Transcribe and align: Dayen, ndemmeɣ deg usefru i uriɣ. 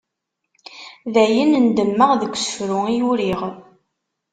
Dayen, 1.13 1.51
ndemmeɣ 1.67 2.11
deg 2.21 2.31
usefru 2.37 2.79
i 2.95 2.97
uriɣ. 3.09 3.41